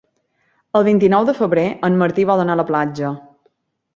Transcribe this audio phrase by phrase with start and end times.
[0.79, 3.15] El vint-i-nou de febrer en Martí vol anar a la platja.